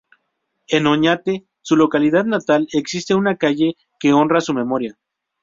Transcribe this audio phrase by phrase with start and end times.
[0.67, 4.97] En Oñate, su localidad natal, existe una calle que honra su memoria.